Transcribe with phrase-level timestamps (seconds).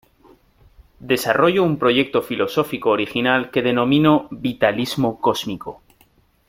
[0.99, 5.83] Desarrollo un proyecto filosófico original que denomino Vitalismo Cósmico.